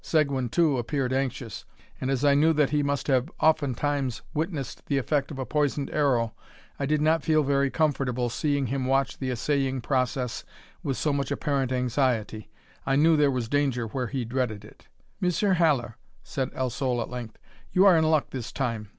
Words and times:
Seguin, 0.03 0.49
too, 0.49 0.79
appeared 0.79 1.13
anxious; 1.13 1.63
and 2.01 2.09
as 2.09 2.25
I 2.25 2.33
knew 2.33 2.53
that 2.53 2.71
he 2.71 2.81
must 2.81 3.05
have 3.05 3.29
oftentimes 3.39 4.23
witnessed 4.33 4.83
the 4.87 4.97
effect 4.97 5.29
of 5.29 5.37
a 5.37 5.45
poisoned 5.45 5.91
arrow, 5.91 6.33
I 6.79 6.87
did 6.87 7.01
not 7.01 7.21
feel 7.21 7.43
very 7.43 7.69
comfortable, 7.69 8.27
seeing 8.27 8.65
him 8.65 8.85
watch 8.87 9.19
the 9.19 9.29
assaying 9.29 9.81
process 9.81 10.43
with 10.81 10.97
so 10.97 11.13
much 11.13 11.29
apparent 11.29 11.71
anxiety. 11.71 12.49
I 12.83 12.95
knew 12.95 13.15
there 13.15 13.29
was 13.29 13.47
danger 13.47 13.85
where 13.89 14.07
he 14.07 14.25
dreaded 14.25 14.65
it. 14.65 14.87
"Monsieur 15.19 15.53
Haller," 15.53 15.97
said 16.23 16.49
El 16.55 16.71
Sol, 16.71 16.99
at 16.99 17.11
length, 17.11 17.37
"you 17.71 17.85
are 17.85 17.95
in 17.95 18.03
luck 18.09 18.31
this 18.31 18.51
time. 18.51 18.89